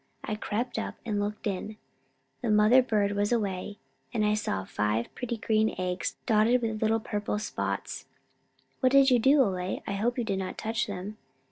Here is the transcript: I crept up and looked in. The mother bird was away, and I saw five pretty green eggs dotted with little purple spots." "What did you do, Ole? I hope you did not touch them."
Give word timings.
I 0.23 0.33
crept 0.33 0.79
up 0.79 0.95
and 1.05 1.19
looked 1.19 1.45
in. 1.45 1.77
The 2.41 2.49
mother 2.49 2.81
bird 2.81 3.11
was 3.11 3.31
away, 3.31 3.77
and 4.11 4.25
I 4.25 4.33
saw 4.33 4.63
five 4.63 5.13
pretty 5.13 5.37
green 5.37 5.75
eggs 5.77 6.15
dotted 6.25 6.63
with 6.63 6.81
little 6.81 6.99
purple 6.99 7.37
spots." 7.37 8.07
"What 8.79 8.91
did 8.93 9.11
you 9.11 9.19
do, 9.19 9.41
Ole? 9.43 9.83
I 9.85 9.91
hope 9.93 10.17
you 10.17 10.23
did 10.23 10.39
not 10.39 10.57
touch 10.57 10.87
them." 10.87 11.17